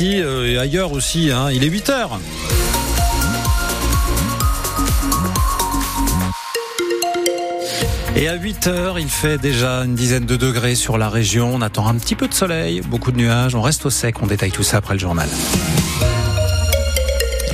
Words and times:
Et 0.00 0.56
ailleurs 0.56 0.92
aussi, 0.92 1.30
hein. 1.30 1.50
il 1.52 1.64
est 1.64 1.68
8 1.68 1.90
heures. 1.90 2.18
Et 8.16 8.26
à 8.26 8.36
8 8.36 8.66
heures, 8.68 8.98
il 8.98 9.10
fait 9.10 9.36
déjà 9.36 9.80
une 9.80 9.94
dizaine 9.94 10.24
de 10.24 10.36
degrés 10.36 10.76
sur 10.76 10.96
la 10.96 11.10
région. 11.10 11.50
On 11.54 11.60
attend 11.60 11.86
un 11.86 11.96
petit 11.96 12.14
peu 12.14 12.26
de 12.26 12.32
soleil, 12.32 12.80
beaucoup 12.80 13.12
de 13.12 13.18
nuages. 13.18 13.54
On 13.54 13.60
reste 13.60 13.84
au 13.84 13.90
sec. 13.90 14.22
On 14.22 14.26
détaille 14.26 14.50
tout 14.50 14.62
ça 14.62 14.78
après 14.78 14.94
le 14.94 15.00
journal. 15.00 15.28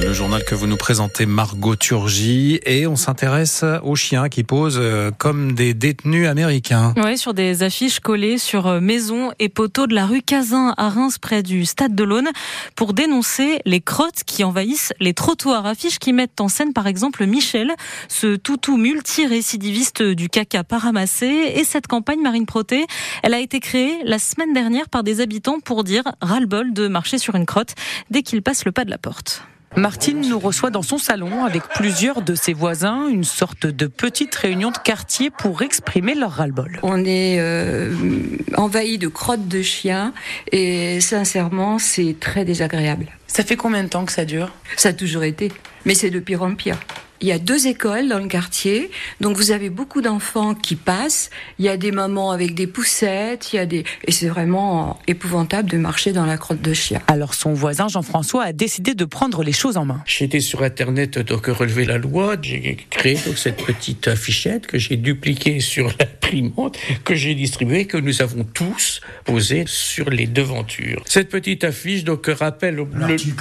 Le 0.01 0.12
journal 0.12 0.45
que 0.45 0.55
vous 0.55 0.69
nous 0.69 0.77
présentez, 0.77 1.27
Margot 1.27 1.75
Turgy, 1.75 2.61
et 2.65 2.87
on 2.87 2.95
s'intéresse 2.95 3.65
aux 3.83 3.97
chiens 3.97 4.29
qui 4.29 4.45
posent 4.45 4.79
euh, 4.80 5.11
comme 5.11 5.53
des 5.53 5.75
détenus 5.75 6.29
américains. 6.29 6.95
Oui, 6.97 7.19
sur 7.19 7.35
des 7.35 7.65
affiches 7.65 7.98
collées 7.98 8.39
sur 8.39 8.69
euh, 8.69 8.80
maisons 8.80 9.33
et 9.41 9.48
poteaux 9.48 9.89
de 9.89 9.95
la 9.95 10.07
rue 10.07 10.23
Cazin 10.23 10.73
à 10.77 10.89
Reims, 10.89 11.19
près 11.19 11.43
du 11.43 11.66
Stade 11.66 11.97
de 11.97 12.05
l'Aune, 12.05 12.29
pour 12.77 12.95
dénoncer 12.95 13.61
les 13.66 13.80
crottes 13.80 14.23
qui 14.25 14.45
envahissent 14.45 14.92
les 15.01 15.15
trottoirs. 15.15 15.66
Affiches 15.66 15.98
qui 15.98 16.12
mettent 16.12 16.41
en 16.41 16.48
scène, 16.48 16.73
par 16.73 16.87
exemple, 16.87 17.27
Michel, 17.27 17.75
ce 18.09 18.37
toutou 18.37 18.77
multirécidiviste 18.77 20.03
du 20.03 20.28
caca 20.28 20.62
pas 20.62 20.78
ramassé. 20.78 21.27
Et 21.56 21.65
cette 21.65 21.89
campagne 21.89 22.20
Marine 22.23 22.47
Proté, 22.47 22.87
elle 23.25 23.34
a 23.34 23.41
été 23.41 23.59
créée 23.59 23.98
la 24.05 24.20
semaine 24.20 24.53
dernière 24.53 24.89
par 24.89 25.03
des 25.03 25.20
habitants 25.20 25.59
pour 25.59 25.83
dire 25.83 26.05
ras-le-bol 26.20 26.73
de 26.73 26.87
marcher 26.87 27.19
sur 27.19 27.34
une 27.34 27.47
crotte 27.47 27.75
dès 28.11 28.23
qu'ils 28.23 28.42
passent 28.42 28.65
le 28.65 28.73
pas 28.73 28.84
de 28.84 28.91
la 28.91 28.98
porte. 28.98 29.42
Martine 29.77 30.27
nous 30.28 30.38
reçoit 30.38 30.70
dans 30.70 30.82
son 30.82 30.98
salon 30.98 31.45
avec 31.45 31.62
plusieurs 31.74 32.22
de 32.22 32.34
ses 32.34 32.52
voisins, 32.52 33.06
une 33.08 33.24
sorte 33.24 33.66
de 33.66 33.86
petite 33.86 34.34
réunion 34.34 34.70
de 34.70 34.78
quartier 34.78 35.30
pour 35.30 35.62
exprimer 35.62 36.14
leur 36.14 36.32
ras-le-bol. 36.32 36.78
On 36.82 37.04
est 37.04 37.38
euh, 37.38 37.92
envahi 38.56 38.98
de 38.98 39.08
crottes 39.08 39.46
de 39.46 39.62
chiens 39.62 40.12
et 40.52 41.00
sincèrement, 41.00 41.78
c'est 41.78 42.16
très 42.18 42.44
désagréable. 42.44 43.06
Ça 43.27 43.44
fait 43.44 43.56
combien 43.56 43.84
de 43.84 43.88
temps 43.88 44.04
que 44.04 44.12
ça 44.12 44.24
dure? 44.24 44.50
Ça 44.77 44.91
a 44.91 44.92
toujours 44.92 45.22
été, 45.22 45.52
mais 45.84 45.94
c'est 45.94 46.10
de 46.10 46.19
pire 46.19 46.42
en 46.42 46.55
pire. 46.55 46.78
Il 47.20 47.27
y 47.27 47.33
a 47.33 47.38
deux 47.38 47.66
écoles 47.66 48.08
dans 48.08 48.19
le 48.19 48.28
quartier, 48.28 48.91
donc 49.20 49.36
vous 49.36 49.50
avez 49.50 49.70
beaucoup 49.70 50.00
d'enfants 50.00 50.55
qui 50.55 50.77
passent. 50.77 51.30
Il 51.58 51.64
y 51.64 51.69
a 51.69 51.77
des 51.77 51.91
mamans 51.91 52.30
avec 52.30 52.55
des 52.55 52.66
poussettes, 52.66 53.52
il 53.52 53.56
y 53.56 53.58
a 53.58 53.66
des 53.66 53.84
et 54.05 54.12
c'est 54.12 54.28
vraiment 54.28 54.98
épouvantable 55.08 55.69
de 55.69 55.78
marcher 55.78 56.12
dans 56.12 56.27
la 56.27 56.36
crotte 56.36 56.62
de 56.62 56.72
chien. 56.72 57.00
Alors 57.08 57.34
son 57.34 57.52
voisin 57.55 57.88
Jean-François 57.88 58.44
a 58.44 58.52
décidé 58.52 58.94
de 58.94 59.05
prendre 59.05 59.42
les 59.42 59.52
choses 59.52 59.77
en 59.77 59.84
main. 59.84 60.02
J'étais 60.06 60.41
sur 60.41 60.62
internet 60.62 61.19
donc 61.19 61.47
relever 61.47 61.84
la 61.84 61.98
loi, 61.98 62.36
j'ai 62.41 62.77
créé 62.91 63.14
donc 63.14 63.36
cette 63.36 63.64
petite 63.64 64.06
affichette 64.06 64.66
que 64.66 64.78
j'ai 64.78 64.97
dupliquée 64.97 65.60
sur 65.60 65.92
que 67.05 67.15
j'ai 67.15 67.34
distribuée 67.34 67.87
que 67.87 67.97
nous 67.97 68.23
avons 68.23 68.45
tous 68.45 69.01
posée 69.25 69.65
sur 69.67 70.11
les 70.11 70.27
devantures. 70.27 71.03
Cette 71.07 71.29
petite 71.29 71.65
affiche 71.65 72.05
donc 72.05 72.27
rappelle 72.27 72.77
le, 72.77 72.87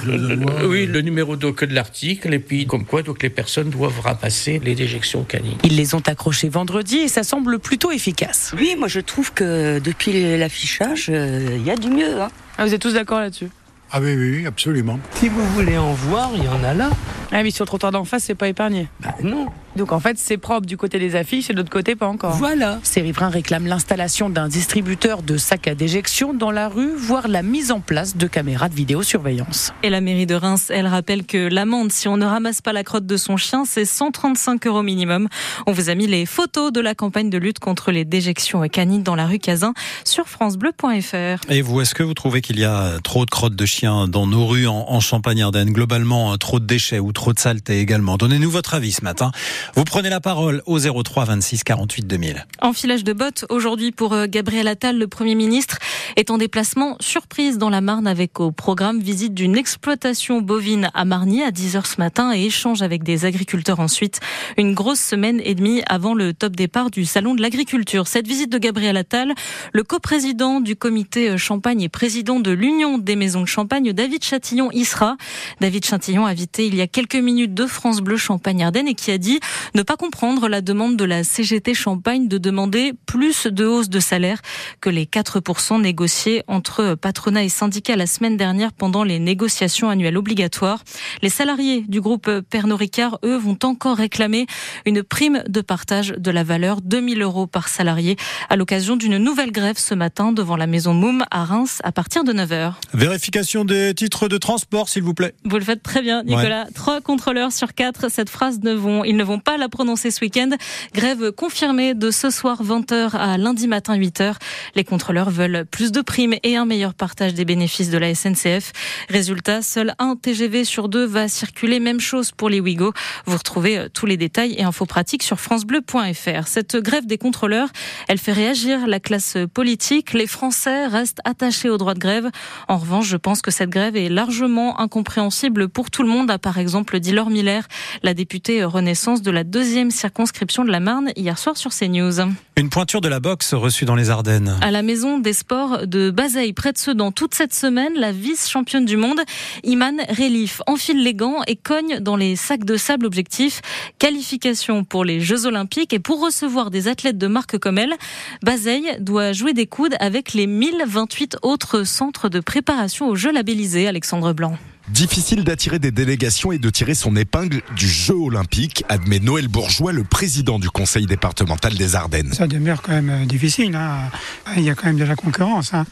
le, 0.06 0.34
le, 0.34 0.66
oui, 0.66 0.86
le 0.86 1.00
numéro 1.02 1.36
donc 1.36 1.64
de 1.64 1.74
l'article 1.74 2.34
et 2.34 2.38
puis 2.38 2.66
comme 2.66 2.84
quoi 2.84 3.02
donc 3.02 3.22
les 3.22 3.30
personnes 3.30 3.70
doivent 3.70 4.00
ramasser 4.00 4.60
les 4.64 4.74
déjections 4.74 5.24
canines. 5.24 5.58
Ils 5.64 5.76
les 5.76 5.94
ont 5.94 6.02
accrochés 6.06 6.48
vendredi 6.48 6.98
et 6.98 7.08
ça 7.08 7.22
semble 7.22 7.58
plutôt 7.58 7.90
efficace. 7.90 8.54
Oui, 8.56 8.74
moi 8.78 8.88
je 8.88 9.00
trouve 9.00 9.32
que 9.32 9.78
depuis 9.78 10.36
l'affichage, 10.36 11.08
il 11.08 11.14
euh, 11.14 11.58
y 11.64 11.70
a 11.70 11.76
du 11.76 11.88
mieux. 11.88 12.20
Hein. 12.20 12.30
Ah, 12.56 12.66
vous 12.66 12.74
êtes 12.74 12.82
tous 12.82 12.94
d'accord 12.94 13.20
là-dessus? 13.20 13.48
Ah 13.90 14.00
oui, 14.02 14.14
oui, 14.14 14.46
absolument. 14.46 15.00
Si 15.14 15.28
vous 15.28 15.46
voulez 15.54 15.78
en 15.78 15.94
voir, 15.94 16.30
il 16.36 16.44
y 16.44 16.48
en 16.48 16.62
a 16.62 16.74
là. 16.74 16.90
Ah 17.30 17.42
mais 17.42 17.50
sur 17.50 17.64
le 17.64 17.68
trottoir 17.68 17.92
d'en 17.92 18.04
face, 18.04 18.24
c'est 18.24 18.34
pas 18.34 18.48
épargné. 18.48 18.88
Bah 19.00 19.14
non. 19.22 19.48
Donc 19.76 19.92
en 19.92 20.00
fait, 20.00 20.18
c'est 20.18 20.38
propre 20.38 20.66
du 20.66 20.76
côté 20.76 20.98
des 20.98 21.14
affiches 21.14 21.50
et 21.50 21.52
de 21.52 21.58
l'autre 21.58 21.70
côté, 21.70 21.94
pas 21.94 22.08
encore. 22.08 22.32
Voilà. 22.32 22.80
Ces 22.82 23.00
riverains 23.00 23.28
réclament 23.28 23.66
l'installation 23.66 24.28
d'un 24.28 24.48
distributeur 24.48 25.22
de 25.22 25.36
sacs 25.36 25.68
à 25.68 25.74
déjection 25.74 26.34
dans 26.34 26.50
la 26.50 26.68
rue, 26.68 26.90
voire 26.96 27.28
la 27.28 27.42
mise 27.42 27.70
en 27.70 27.80
place 27.80 28.16
de 28.16 28.26
caméras 28.26 28.68
de 28.68 28.74
vidéosurveillance. 28.74 29.72
Et 29.82 29.90
la 29.90 30.00
mairie 30.00 30.26
de 30.26 30.34
Reims, 30.34 30.72
elle 30.74 30.86
rappelle 30.86 31.24
que 31.24 31.48
l'amende, 31.48 31.92
si 31.92 32.08
on 32.08 32.16
ne 32.16 32.24
ramasse 32.24 32.60
pas 32.60 32.72
la 32.72 32.82
crotte 32.82 33.06
de 33.06 33.16
son 33.16 33.36
chien, 33.36 33.64
c'est 33.66 33.84
135 33.84 34.66
euros 34.66 34.82
minimum. 34.82 35.28
On 35.66 35.72
vous 35.72 35.90
a 35.90 35.94
mis 35.94 36.06
les 36.06 36.26
photos 36.26 36.72
de 36.72 36.80
la 36.80 36.94
campagne 36.94 37.30
de 37.30 37.38
lutte 37.38 37.60
contre 37.60 37.92
les 37.92 38.04
déjections 38.04 38.66
canines 38.68 39.02
dans 39.02 39.14
la 39.14 39.26
rue 39.26 39.38
Cazin 39.38 39.74
sur 40.04 40.28
francebleu.fr. 40.28 41.50
Et 41.50 41.62
vous, 41.62 41.80
est-ce 41.82 41.94
que 41.94 42.02
vous 42.02 42.14
trouvez 42.14 42.40
qu'il 42.40 42.58
y 42.58 42.64
a 42.64 42.98
trop 43.04 43.24
de 43.24 43.30
crottes 43.30 43.54
de 43.54 43.66
chiens 43.66 44.08
dans 44.08 44.26
nos 44.26 44.46
rues 44.46 44.66
en, 44.66 44.86
en 44.88 45.00
Champagne-Ardenne? 45.00 45.72
Globalement, 45.72 46.36
trop 46.38 46.58
de 46.58 46.66
déchets 46.66 46.98
ou 46.98 47.12
trop 47.18 47.32
de 47.32 47.40
saleté 47.40 47.80
également 47.80 48.16
Donnez-nous 48.16 48.48
votre 48.48 48.74
avis 48.74 48.92
ce 48.92 49.02
matin. 49.02 49.32
Vous 49.74 49.82
prenez 49.82 50.08
la 50.08 50.20
parole 50.20 50.62
au 50.66 50.78
03 50.78 51.24
26 51.24 51.64
48 51.64 52.06
2000. 52.06 52.46
Enfilage 52.62 53.02
de 53.02 53.12
bottes 53.12 53.44
aujourd'hui 53.48 53.90
pour 53.90 54.12
euh, 54.12 54.26
Gabriel 54.28 54.68
Attal, 54.68 54.96
le 54.96 55.08
Premier 55.08 55.34
ministre, 55.34 55.78
est 56.14 56.30
en 56.30 56.38
déplacement 56.38 56.96
surprise 57.00 57.58
dans 57.58 57.70
la 57.70 57.80
Marne 57.80 58.06
avec 58.06 58.38
au 58.38 58.52
programme 58.52 59.00
visite 59.00 59.34
d'une 59.34 59.56
exploitation 59.56 60.40
bovine 60.40 60.90
à 60.94 61.04
Marny 61.04 61.42
à 61.42 61.50
10h 61.50 61.86
ce 61.86 61.96
matin 61.98 62.32
et 62.32 62.44
échange 62.44 62.82
avec 62.82 63.02
des 63.02 63.24
agriculteurs 63.24 63.80
ensuite. 63.80 64.20
Une 64.56 64.74
grosse 64.74 65.00
semaine 65.00 65.40
et 65.42 65.56
demie 65.56 65.82
avant 65.88 66.14
le 66.14 66.32
top 66.32 66.54
départ 66.54 66.88
du 66.88 67.04
Salon 67.04 67.34
de 67.34 67.42
l'agriculture. 67.42 68.06
Cette 68.06 68.28
visite 68.28 68.52
de 68.52 68.58
Gabriel 68.58 68.96
Attal, 68.96 69.34
le 69.72 69.82
coprésident 69.82 70.60
du 70.60 70.76
comité 70.76 71.30
euh, 71.30 71.36
Champagne 71.36 71.82
et 71.82 71.88
président 71.88 72.38
de 72.38 72.52
l'Union 72.52 72.96
des 72.96 73.16
maisons 73.16 73.40
de 73.40 73.46
Champagne, 73.46 73.92
David 73.92 74.22
Chatillon, 74.22 74.70
y 74.70 74.84
sera. 74.84 75.16
David 75.60 75.84
Chatillon, 75.84 76.24
invité 76.24 76.68
il 76.68 76.76
y 76.76 76.80
a 76.80 76.86
quelques 76.86 77.07
minutes 77.14 77.54
de 77.54 77.66
France 77.66 78.00
Bleu 78.00 78.16
Champagne-Ardenne 78.16 78.88
et 78.88 78.94
qui 78.94 79.10
a 79.10 79.18
dit 79.18 79.40
ne 79.74 79.82
pas 79.82 79.96
comprendre 79.96 80.48
la 80.48 80.60
demande 80.60 80.96
de 80.96 81.04
la 81.04 81.24
CGT 81.24 81.74
Champagne 81.74 82.28
de 82.28 82.38
demander 82.38 82.92
plus 83.06 83.46
de 83.46 83.64
hausse 83.66 83.88
de 83.88 84.00
salaire 84.00 84.40
que 84.80 84.90
les 84.90 85.04
4% 85.04 85.80
négociés 85.80 86.42
entre 86.46 86.94
patronat 86.94 87.44
et 87.44 87.48
syndicats 87.48 87.96
la 87.96 88.06
semaine 88.06 88.36
dernière 88.36 88.72
pendant 88.72 89.04
les 89.04 89.18
négociations 89.18 89.90
annuelles 89.90 90.16
obligatoires. 90.16 90.82
Les 91.22 91.30
salariés 91.30 91.84
du 91.88 92.00
groupe 92.00 92.30
Pernod 92.50 92.78
Ricard, 92.78 93.18
eux, 93.24 93.36
vont 93.36 93.58
encore 93.62 93.96
réclamer 93.96 94.46
une 94.86 95.02
prime 95.02 95.42
de 95.48 95.60
partage 95.60 96.14
de 96.16 96.30
la 96.30 96.44
valeur 96.44 96.80
2000 96.80 97.22
euros 97.22 97.46
par 97.46 97.68
salarié 97.68 98.16
à 98.48 98.56
l'occasion 98.56 98.96
d'une 98.96 99.18
nouvelle 99.18 99.52
grève 99.52 99.78
ce 99.78 99.94
matin 99.94 100.32
devant 100.32 100.56
la 100.56 100.66
maison 100.66 100.94
Moum 100.94 101.24
à 101.30 101.44
Reims 101.44 101.80
à 101.84 101.92
partir 101.92 102.24
de 102.24 102.32
9h. 102.32 102.74
Vérification 102.94 103.64
des 103.64 103.94
titres 103.94 104.28
de 104.28 104.38
transport, 104.38 104.88
s'il 104.88 105.02
vous 105.02 105.14
plaît. 105.14 105.34
Vous 105.44 105.56
le 105.56 105.64
faites 105.64 105.82
très 105.82 106.02
bien, 106.02 106.22
Nicolas. 106.22 106.66
Contrôleurs 107.02 107.52
sur 107.52 107.74
quatre. 107.74 108.10
Cette 108.10 108.30
phrase 108.30 108.60
ne 108.62 108.72
vont, 108.72 109.04
ils 109.04 109.16
ne 109.16 109.24
vont 109.24 109.38
pas 109.38 109.56
la 109.56 109.68
prononcer 109.68 110.10
ce 110.10 110.20
week-end. 110.20 110.50
Grève 110.94 111.32
confirmée 111.32 111.94
de 111.94 112.10
ce 112.10 112.30
soir 112.30 112.62
20h 112.62 113.16
à 113.16 113.38
lundi 113.38 113.68
matin 113.68 113.96
8h. 113.96 114.34
Les 114.74 114.84
contrôleurs 114.84 115.30
veulent 115.30 115.64
plus 115.70 115.92
de 115.92 116.00
primes 116.00 116.34
et 116.42 116.56
un 116.56 116.64
meilleur 116.64 116.94
partage 116.94 117.34
des 117.34 117.44
bénéfices 117.44 117.90
de 117.90 117.98
la 117.98 118.14
SNCF. 118.14 118.72
Résultat, 119.08 119.62
seul 119.62 119.94
un 119.98 120.16
TGV 120.16 120.64
sur 120.64 120.88
deux 120.88 121.04
va 121.04 121.28
circuler. 121.28 121.80
Même 121.80 122.00
chose 122.00 122.32
pour 122.32 122.48
les 122.48 122.60
Ouigo. 122.60 122.92
Vous 123.26 123.36
retrouvez 123.36 123.78
euh, 123.78 123.88
tous 123.92 124.06
les 124.06 124.16
détails 124.16 124.54
et 124.58 124.64
infos 124.64 124.86
pratiques 124.86 125.22
sur 125.22 125.40
francebleu.fr. 125.40 126.46
Cette 126.46 126.76
grève 126.76 127.06
des 127.06 127.18
contrôleurs, 127.18 127.68
elle 128.08 128.18
fait 128.18 128.32
réagir 128.32 128.86
la 128.86 129.00
classe 129.00 129.36
politique. 129.52 130.12
Les 130.12 130.26
Français 130.26 130.86
restent 130.86 131.20
attachés 131.24 131.70
au 131.70 131.78
droit 131.78 131.94
de 131.94 131.98
grève. 131.98 132.30
En 132.68 132.78
revanche, 132.78 133.06
je 133.06 133.16
pense 133.16 133.42
que 133.42 133.50
cette 133.50 133.70
grève 133.70 133.96
est 133.96 134.08
largement 134.08 134.80
incompréhensible 134.80 135.68
pour 135.68 135.90
tout 135.90 136.02
le 136.02 136.08
monde, 136.08 136.30
a 136.30 136.38
par 136.38 136.58
exemple 136.58 136.87
dit 136.96 137.12
Laure 137.12 137.30
Miller, 137.30 137.68
la 138.02 138.14
députée 138.14 138.64
Renaissance 138.64 139.22
de 139.22 139.30
la 139.30 139.44
deuxième 139.44 139.90
circonscription 139.90 140.64
de 140.64 140.70
la 140.70 140.80
Marne, 140.80 141.12
hier 141.16 141.38
soir 141.38 141.56
sur 141.56 141.70
CNews. 141.70 142.20
Une 142.56 142.70
pointure 142.70 143.00
de 143.00 143.08
la 143.08 143.20
boxe 143.20 143.54
reçue 143.54 143.84
dans 143.84 143.94
les 143.94 144.10
Ardennes. 144.10 144.56
À 144.62 144.70
la 144.70 144.82
maison 144.82 145.18
des 145.18 145.32
sports 145.32 145.86
de 145.86 146.10
Bazeille, 146.10 146.52
près 146.52 146.72
de 146.72 146.78
Sedan, 146.78 147.12
toute 147.12 147.34
cette 147.34 147.54
semaine, 147.54 147.92
la 147.94 148.12
vice-championne 148.12 148.84
du 148.84 148.96
monde, 148.96 149.20
Iman 149.64 150.00
Relif, 150.08 150.62
enfile 150.66 151.02
les 151.02 151.14
gants 151.14 151.42
et 151.46 151.56
cogne 151.56 152.00
dans 152.00 152.16
les 152.16 152.36
sacs 152.36 152.64
de 152.64 152.76
sable 152.76 153.06
objectifs. 153.06 153.60
Qualification 153.98 154.84
pour 154.84 155.04
les 155.04 155.20
Jeux 155.20 155.46
Olympiques 155.46 155.92
et 155.92 155.98
pour 155.98 156.24
recevoir 156.24 156.70
des 156.70 156.88
athlètes 156.88 157.18
de 157.18 157.26
marque 157.26 157.58
comme 157.58 157.78
elle, 157.78 157.94
Bazeille 158.42 158.96
doit 159.00 159.32
jouer 159.32 159.52
des 159.52 159.66
coudes 159.66 159.96
avec 160.00 160.32
les 160.34 160.46
1028 160.46 161.38
autres 161.42 161.84
centres 161.84 162.28
de 162.28 162.40
préparation 162.40 163.08
aux 163.08 163.16
Jeux 163.16 163.32
labellisés, 163.32 163.88
Alexandre 163.88 164.32
Blanc. 164.32 164.56
Difficile 164.90 165.44
d'attirer 165.44 165.78
des 165.78 165.90
délégations 165.90 166.50
et 166.50 166.58
de 166.58 166.70
tirer 166.70 166.94
son 166.94 167.14
épingle 167.14 167.62
du 167.76 167.88
jeu 167.88 168.14
olympique, 168.14 168.84
admet 168.88 169.18
Noël 169.18 169.48
Bourgeois, 169.48 169.92
le 169.92 170.04
président 170.04 170.58
du 170.58 170.70
conseil 170.70 171.06
départemental 171.06 171.74
des 171.74 171.94
Ardennes. 171.94 172.32
Ça 172.32 172.46
demeure 172.46 172.82
quand 172.82 172.92
même 172.92 173.26
difficile. 173.26 173.74
Hein. 173.76 174.10
Il 174.56 174.62
y 174.62 174.70
a 174.70 174.74
quand 174.74 174.86
même 174.86 174.98
de 174.98 175.04
la 175.04 175.14
concurrence. 175.14 175.74
Hein. 175.74 175.84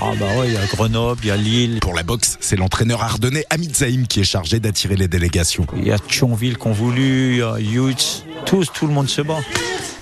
Ah 0.00 0.12
bah 0.18 0.26
ouais, 0.38 0.48
il 0.48 0.54
y 0.54 0.56
a 0.56 0.66
Grenoble, 0.66 1.20
il 1.24 1.28
y 1.28 1.30
a 1.30 1.36
Lille. 1.36 1.78
Pour 1.80 1.94
la 1.94 2.02
boxe, 2.02 2.36
c'est 2.40 2.56
l'entraîneur 2.56 3.02
ardennais 3.02 3.44
Hamid 3.50 3.74
Zaïm 3.74 4.06
qui 4.06 4.20
est 4.20 4.24
chargé 4.24 4.60
d'attirer 4.60 4.96
les 4.96 5.08
délégations. 5.08 5.66
Il 5.76 5.86
y 5.86 5.92
a 5.92 5.98
Thionville 5.98 6.58
qu'on 6.58 6.72
voulu, 6.72 7.32
il 7.32 7.38
y 7.38 7.42
a 7.42 7.58
Youth, 7.58 8.24
tous, 8.46 8.70
tout 8.72 8.86
le 8.86 8.92
monde 8.92 9.08
se 9.08 9.22
bat. 9.22 9.40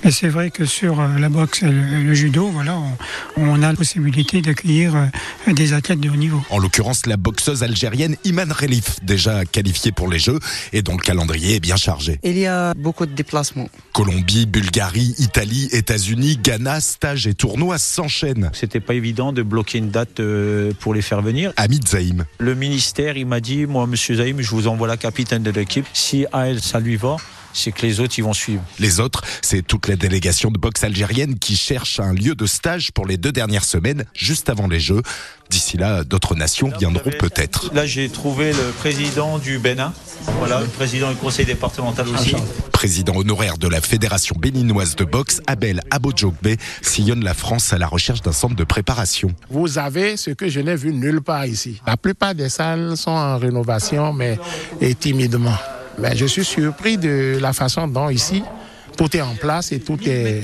Et 0.06 0.12
c'est 0.12 0.28
vrai 0.28 0.52
que 0.52 0.66
sur 0.66 1.00
euh, 1.00 1.18
la 1.18 1.28
boxe 1.28 1.64
et 1.64 1.66
le, 1.66 2.04
le 2.04 2.14
judo, 2.14 2.46
voilà, 2.46 2.78
on, 3.36 3.48
on, 3.48 3.60
a 3.60 3.72
la 3.72 3.74
possibilité 3.74 4.40
d'accueillir 4.40 4.94
euh, 4.94 5.52
des 5.52 5.72
athlètes 5.72 5.98
de 5.98 6.08
haut 6.08 6.14
niveau. 6.14 6.40
En 6.50 6.60
l'occurrence, 6.60 7.06
la 7.06 7.16
boxeuse 7.16 7.64
algérienne 7.64 8.14
Iman 8.22 8.52
Relif, 8.52 9.02
déjà 9.02 9.44
qualifiée 9.44 9.90
pour 9.90 10.08
les 10.08 10.20
Jeux, 10.20 10.38
et 10.72 10.82
dont 10.82 10.92
le 10.92 11.02
calendrier 11.02 11.56
est 11.56 11.60
bien 11.60 11.74
chargé. 11.74 12.20
Il 12.22 12.38
y 12.38 12.46
a 12.46 12.72
beaucoup 12.74 13.04
de 13.04 13.14
déplacements. 13.14 13.68
Colombie, 13.92 14.46
Bulgarie, 14.46 15.16
Italie, 15.18 15.68
États-Unis, 15.72 16.38
Ghana, 16.40 16.80
stages 16.80 17.26
et 17.26 17.34
tournois 17.34 17.78
s'enchaînent. 17.78 18.52
C'était 18.52 18.78
pas 18.78 18.94
évident 18.94 19.32
de 19.32 19.42
bloqué 19.42 19.78
une 19.78 19.90
date 19.90 20.20
euh, 20.20 20.70
pour 20.78 20.94
les 20.94 21.02
faire 21.02 21.20
venir. 21.20 21.52
Hamid 21.56 21.88
Zaïm. 21.88 22.26
Le 22.38 22.54
ministère, 22.54 23.16
il 23.16 23.26
m'a 23.26 23.40
dit, 23.40 23.66
moi, 23.66 23.88
monsieur 23.88 24.14
Zaïm, 24.14 24.40
je 24.40 24.50
vous 24.50 24.68
envoie 24.68 24.86
la 24.86 24.98
capitaine 24.98 25.42
de 25.42 25.50
l'équipe. 25.50 25.86
Si 25.92 26.26
à 26.32 26.46
elle, 26.46 26.62
ça 26.62 26.78
lui 26.78 26.94
va, 26.94 27.16
c'est 27.52 27.72
que 27.72 27.82
les 27.82 28.00
autres, 28.00 28.14
ils 28.18 28.24
vont 28.24 28.32
suivre. 28.32 28.62
Les 28.78 29.00
autres, 29.00 29.22
c'est 29.42 29.66
toute 29.66 29.88
la 29.88 29.96
délégation 29.96 30.50
de 30.50 30.58
boxe 30.58 30.84
algérienne 30.84 31.38
qui 31.38 31.56
cherche 31.56 32.00
un 32.00 32.12
lieu 32.12 32.34
de 32.34 32.46
stage 32.46 32.92
pour 32.92 33.06
les 33.06 33.16
deux 33.16 33.32
dernières 33.32 33.64
semaines, 33.64 34.04
juste 34.14 34.48
avant 34.48 34.66
les 34.68 34.80
Jeux. 34.80 35.02
D'ici 35.50 35.76
là, 35.76 36.02
d'autres 36.02 36.34
nations 36.34 36.72
viendront 36.78 37.10
peut-être. 37.18 37.72
Là, 37.72 37.86
j'ai 37.86 38.08
trouvé 38.08 38.52
le 38.52 38.72
président 38.78 39.38
du 39.38 39.58
Bénin. 39.58 39.92
Voilà, 40.38 40.60
le 40.60 40.66
président 40.66 41.10
du 41.10 41.16
conseil 41.16 41.46
départemental 41.46 42.08
aussi. 42.08 42.34
Président 42.72 43.14
honoraire 43.16 43.56
de 43.56 43.68
la 43.68 43.80
Fédération 43.80 44.36
béninoise 44.38 44.96
de 44.96 45.04
boxe, 45.04 45.40
Abel 45.46 45.82
Abodjogbe 45.90 46.56
sillonne 46.82 47.22
la 47.22 47.34
France 47.34 47.72
à 47.72 47.78
la 47.78 47.86
recherche 47.86 48.22
d'un 48.22 48.32
centre 48.32 48.56
de 48.56 48.64
préparation. 48.64 49.30
Vous 49.48 49.78
avez 49.78 50.16
ce 50.16 50.30
que 50.30 50.48
je 50.48 50.60
n'ai 50.60 50.76
vu 50.76 50.92
nulle 50.92 51.22
part 51.22 51.46
ici. 51.46 51.80
La 51.86 51.96
plupart 51.96 52.34
des 52.34 52.48
salles 52.48 52.96
sont 52.96 53.12
en 53.12 53.38
rénovation, 53.38 54.12
mais 54.12 54.38
et 54.80 54.94
timidement. 54.94 55.56
Je 56.14 56.26
suis 56.26 56.44
surpris 56.44 56.98
de 56.98 57.38
la 57.40 57.52
façon 57.52 57.88
dont 57.88 58.08
ici, 58.08 58.42
tout 58.96 59.16
est 59.16 59.20
en 59.20 59.34
place 59.34 59.72
et 59.72 59.80
tout 59.80 59.98
est 60.06 60.42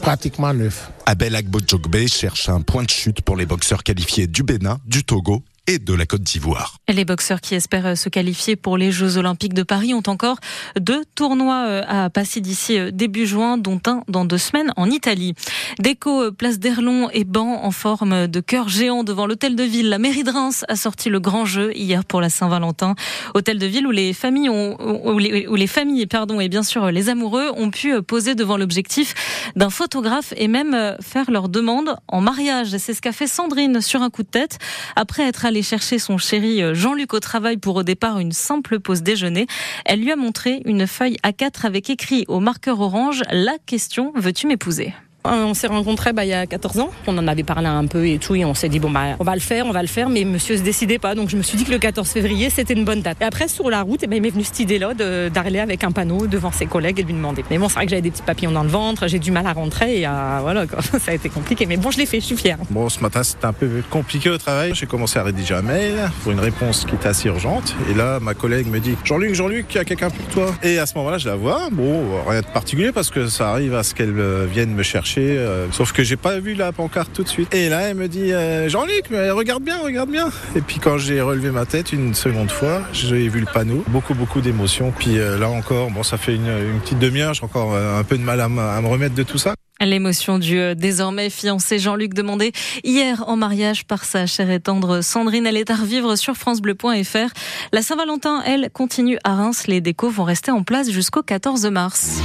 pratiquement 0.00 0.52
neuf. 0.52 0.90
Abel 1.06 1.34
Agbodjogbe 1.36 2.06
cherche 2.06 2.48
un 2.48 2.60
point 2.60 2.82
de 2.82 2.90
chute 2.90 3.20
pour 3.22 3.36
les 3.36 3.46
boxeurs 3.46 3.82
qualifiés 3.82 4.26
du 4.26 4.42
Bénin, 4.42 4.78
du 4.86 5.04
Togo 5.04 5.42
et 5.66 5.78
de 5.78 5.94
la 5.94 6.04
Côte 6.04 6.22
d'Ivoire. 6.22 6.76
Les 6.88 7.04
boxeurs 7.04 7.40
qui 7.40 7.54
espèrent 7.54 7.96
se 7.96 8.08
qualifier 8.10 8.54
pour 8.54 8.76
les 8.76 8.92
Jeux 8.92 9.16
Olympiques 9.16 9.54
de 9.54 9.62
Paris 9.62 9.94
ont 9.94 10.02
encore 10.06 10.36
deux 10.78 11.04
tournois 11.14 11.64
euh, 11.66 11.82
à 11.88 12.10
passer 12.10 12.40
d'ici 12.40 12.78
euh, 12.78 12.90
début 12.90 13.26
juin, 13.26 13.56
dont 13.56 13.80
un 13.86 14.02
dans 14.08 14.26
deux 14.26 14.38
semaines 14.38 14.72
en 14.76 14.90
Italie. 14.90 15.34
Déco, 15.78 16.24
euh, 16.24 16.30
place 16.30 16.58
d'Erlon 16.58 17.08
et 17.10 17.24
banc 17.24 17.64
en 17.64 17.70
forme 17.70 18.26
de 18.26 18.40
cœur 18.40 18.68
géant 18.68 19.04
devant 19.04 19.26
l'hôtel 19.26 19.56
de 19.56 19.62
ville. 19.62 19.88
La 19.88 19.98
mairie 19.98 20.22
de 20.22 20.30
Reims 20.30 20.66
a 20.68 20.76
sorti 20.76 21.08
le 21.08 21.20
grand 21.20 21.46
jeu 21.46 21.74
hier 21.74 22.04
pour 22.04 22.20
la 22.20 22.28
Saint-Valentin. 22.28 22.94
Hôtel 23.34 23.58
de 23.58 23.66
ville 23.66 23.86
où 23.86 23.90
les 23.90 24.12
familles 24.12 24.50
ont, 24.50 24.76
où 24.80 25.18
les, 25.18 25.46
où 25.46 25.54
les 25.54 25.66
familles, 25.66 26.06
pardon, 26.06 26.40
et 26.40 26.48
bien 26.48 26.62
sûr 26.62 26.90
les 26.90 27.08
amoureux 27.08 27.50
ont 27.56 27.70
pu 27.70 28.02
poser 28.02 28.34
devant 28.34 28.58
l'objectif 28.58 29.14
d'un 29.56 29.70
photographe 29.70 30.34
et 30.36 30.48
même 30.48 30.96
faire 31.00 31.30
leur 31.30 31.48
demande 31.48 31.96
en 32.08 32.20
mariage. 32.20 32.76
C'est 32.76 32.92
ce 32.92 33.00
qu'a 33.00 33.12
fait 33.12 33.26
Sandrine 33.26 33.80
sur 33.80 34.02
un 34.02 34.10
coup 34.10 34.22
de 34.22 34.28
tête 34.28 34.58
après 34.96 35.26
être 35.26 35.46
allée 35.46 35.53
chercher 35.62 35.98
son 35.98 36.18
chéri 36.18 36.74
Jean-Luc 36.74 37.14
au 37.14 37.20
travail 37.20 37.56
pour 37.56 37.76
au 37.76 37.82
départ 37.82 38.18
une 38.18 38.32
simple 38.32 38.80
pause 38.80 39.02
déjeuner. 39.02 39.46
Elle 39.84 40.00
lui 40.00 40.12
a 40.12 40.16
montré 40.16 40.62
une 40.64 40.86
feuille 40.86 41.16
A4 41.24 41.66
avec 41.66 41.90
écrit 41.90 42.24
au 42.28 42.40
marqueur 42.40 42.80
orange 42.80 43.22
La 43.30 43.58
question, 43.66 44.12
veux-tu 44.16 44.46
m'épouser? 44.46 44.94
On 45.24 45.54
s'est 45.54 45.66
rencontrés 45.66 46.12
bah, 46.12 46.24
il 46.24 46.28
y 46.28 46.34
a 46.34 46.46
14 46.46 46.80
ans. 46.80 46.90
On 47.06 47.16
en 47.16 47.26
avait 47.26 47.42
parlé 47.42 47.66
un 47.66 47.86
peu 47.86 48.06
et 48.06 48.18
tout. 48.18 48.34
Et 48.34 48.44
on 48.44 48.54
s'est 48.54 48.68
dit, 48.68 48.78
bon, 48.78 48.90
bah, 48.90 49.16
on 49.18 49.24
va 49.24 49.34
le 49.34 49.40
faire, 49.40 49.66
on 49.66 49.72
va 49.72 49.82
le 49.82 49.88
faire. 49.88 50.08
Mais 50.08 50.24
monsieur 50.24 50.56
se 50.56 50.62
décidait 50.62 50.98
pas. 50.98 51.14
Donc 51.14 51.30
je 51.30 51.36
me 51.36 51.42
suis 51.42 51.56
dit 51.56 51.64
que 51.64 51.70
le 51.70 51.78
14 51.78 52.08
février, 52.08 52.50
c'était 52.50 52.74
une 52.74 52.84
bonne 52.84 53.00
date. 53.00 53.18
Et 53.20 53.24
après, 53.24 53.48
sur 53.48 53.70
la 53.70 53.82
route, 53.82 54.00
eh 54.02 54.06
ben, 54.06 54.16
il 54.16 54.22
m'est 54.22 54.30
venu 54.30 54.44
cette 54.44 54.60
idée-là 54.60 54.94
d'arriver 55.30 55.60
avec 55.60 55.84
un 55.84 55.92
panneau 55.92 56.26
devant 56.26 56.52
ses 56.52 56.66
collègues 56.66 57.00
et 57.00 57.02
de 57.02 57.08
lui 57.08 57.14
demander. 57.14 57.44
Mais 57.50 57.58
bon, 57.58 57.68
c'est 57.68 57.76
vrai 57.76 57.84
que 57.86 57.90
j'avais 57.90 58.02
des 58.02 58.10
petits 58.10 58.22
papillons 58.22 58.52
dans 58.52 58.62
le 58.62 58.68
ventre. 58.68 59.08
J'ai 59.08 59.18
du 59.18 59.30
mal 59.30 59.46
à 59.46 59.52
rentrer. 59.52 60.00
Et 60.00 60.06
euh, 60.06 60.10
voilà, 60.42 60.66
quoi. 60.66 60.82
ça 60.98 61.10
a 61.10 61.14
été 61.14 61.28
compliqué. 61.28 61.66
Mais 61.66 61.76
bon, 61.76 61.90
je 61.90 61.98
l'ai 61.98 62.06
fait, 62.06 62.20
je 62.20 62.26
suis 62.26 62.36
fière. 62.36 62.58
Bon, 62.70 62.88
ce 62.88 63.00
matin, 63.00 63.22
c'était 63.22 63.46
un 63.46 63.52
peu 63.52 63.82
compliqué 63.90 64.30
au 64.30 64.38
travail. 64.38 64.72
J'ai 64.74 64.86
commencé 64.86 65.18
à 65.18 65.22
rédiger 65.22 65.54
un 65.54 65.62
mail 65.62 66.10
pour 66.22 66.32
une 66.32 66.40
réponse 66.40 66.84
qui 66.84 66.94
était 66.94 67.08
assez 67.08 67.28
urgente. 67.28 67.74
Et 67.90 67.94
là, 67.94 68.20
ma 68.20 68.34
collègue 68.34 68.66
me 68.66 68.80
dit 68.80 68.96
Jean-Luc, 69.04 69.34
Jean-Luc, 69.34 69.66
il 69.70 69.76
y 69.76 69.80
a 69.80 69.84
quelqu'un 69.84 70.10
pour 70.10 70.26
toi? 70.26 70.54
Et 70.62 70.78
à 70.78 70.86
ce 70.86 70.94
moment-là, 70.98 71.18
je 71.18 71.28
la 71.28 71.36
vois. 71.36 71.68
Bon, 71.70 72.22
rien 72.26 72.40
de 72.40 72.46
particulier 72.46 72.92
parce 72.92 73.10
que 73.10 73.28
ça 73.28 73.50
arrive 73.50 73.74
à 73.74 73.82
ce 73.82 73.94
qu'elle 73.94 74.18
euh, 74.18 74.46
vienne 74.50 74.74
me 74.74 74.82
chercher. 74.82 75.13
Euh, 75.20 75.66
sauf 75.72 75.92
que 75.92 76.02
j'ai 76.02 76.16
pas 76.16 76.38
vu 76.38 76.54
la 76.54 76.72
pancarte 76.72 77.12
tout 77.12 77.22
de 77.22 77.28
suite. 77.28 77.54
Et 77.54 77.68
là, 77.68 77.82
elle 77.82 77.96
me 77.96 78.08
dit 78.08 78.32
euh, 78.32 78.68
Jean-Luc, 78.68 79.04
mais 79.10 79.30
regarde 79.30 79.62
bien, 79.62 79.78
regarde 79.78 80.10
bien. 80.10 80.28
Et 80.56 80.60
puis 80.60 80.78
quand 80.78 80.98
j'ai 80.98 81.20
relevé 81.20 81.50
ma 81.50 81.66
tête 81.66 81.92
une 81.92 82.14
seconde 82.14 82.50
fois, 82.50 82.82
j'ai 82.92 83.28
vu 83.28 83.40
le 83.40 83.46
panneau, 83.46 83.84
beaucoup 83.88 84.14
beaucoup 84.14 84.40
d'émotions. 84.40 84.92
Puis 84.96 85.18
euh, 85.18 85.38
là 85.38 85.48
encore, 85.48 85.90
bon, 85.90 86.02
ça 86.02 86.16
fait 86.16 86.34
une, 86.34 86.80
petite 86.82 86.98
demi-heure, 86.98 87.34
j'ai 87.34 87.44
encore 87.44 87.74
un 87.74 88.02
peu 88.04 88.18
de 88.18 88.22
mal 88.22 88.40
à, 88.40 88.44
à 88.44 88.48
me 88.48 88.88
remettre 88.88 89.14
de 89.14 89.22
tout 89.22 89.38
ça. 89.38 89.54
L'émotion 89.80 90.38
du 90.38 90.74
désormais 90.76 91.30
fiancé 91.30 91.78
Jean-Luc 91.78 92.14
demandé 92.14 92.52
hier 92.84 93.24
en 93.26 93.36
mariage 93.36 93.84
par 93.84 94.04
sa 94.04 94.24
chère 94.26 94.50
et 94.50 94.60
tendre 94.60 95.00
Sandrine. 95.00 95.46
Elle 95.46 95.56
est 95.56 95.70
à 95.70 95.74
revivre 95.74 96.16
sur 96.16 96.36
francebleu.fr. 96.36 97.34
La 97.72 97.82
Saint-Valentin, 97.82 98.42
elle, 98.46 98.70
continue 98.72 99.18
à 99.24 99.34
Reims. 99.34 99.66
Les 99.66 99.80
décos 99.80 100.10
vont 100.10 100.24
rester 100.24 100.52
en 100.52 100.62
place 100.62 100.90
jusqu'au 100.90 101.22
14 101.22 101.66
mars. 101.66 102.20